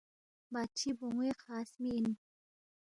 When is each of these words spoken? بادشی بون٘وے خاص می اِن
بادشی 0.53 0.91
بون٘وے 0.97 1.29
خاص 1.43 1.69
می 1.81 1.91
اِن 1.97 2.07